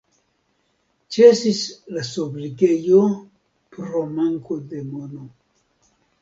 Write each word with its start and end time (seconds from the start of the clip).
Ĉesis 1.15 1.59
la 1.97 2.05
sobrigejo 2.07 3.03
pro 3.77 4.03
manko 4.17 4.59
de 4.73 4.83
mono. 4.89 5.29